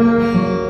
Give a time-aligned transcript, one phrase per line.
[0.00, 0.69] Música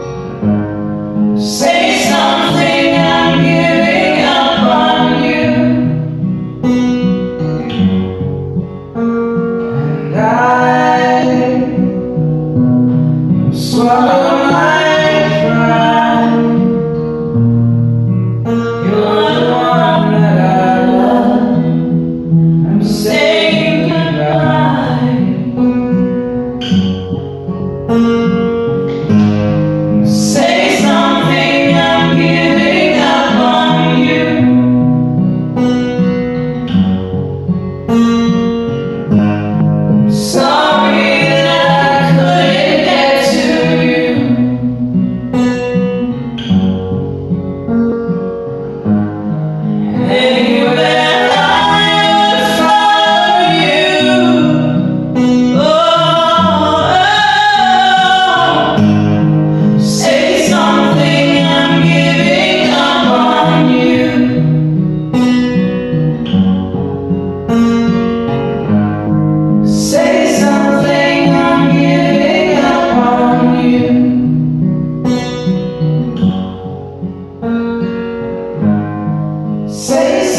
[79.80, 80.30] Seis